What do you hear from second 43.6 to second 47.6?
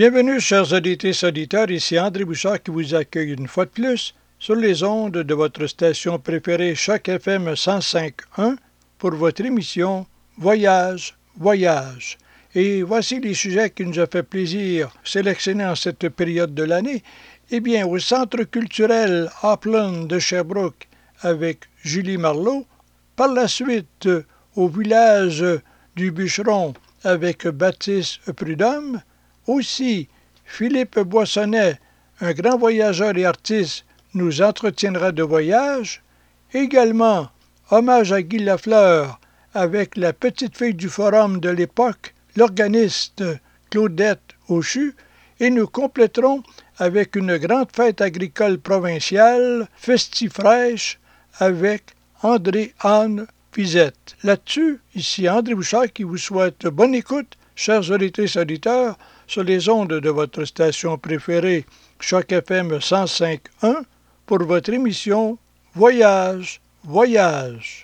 Claudette Auchu, et nous compléterons avec une